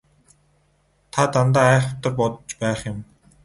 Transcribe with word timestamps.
Та 1.13 1.21
дандаа 1.33 1.67
айхавтар 1.75 2.11
бодож 2.17 2.51
байх 2.61 2.79
юм. 2.91 2.97